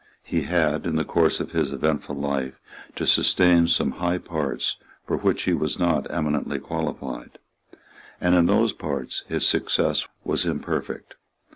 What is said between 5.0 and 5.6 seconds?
for which he